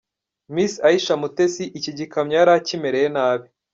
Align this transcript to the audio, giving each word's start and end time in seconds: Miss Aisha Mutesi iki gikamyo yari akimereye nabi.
Miss 0.53 0.73
Aisha 0.87 1.15
Mutesi 1.21 1.63
iki 1.77 1.91
gikamyo 1.97 2.35
yari 2.39 2.51
akimereye 2.59 3.07
nabi. 3.15 3.47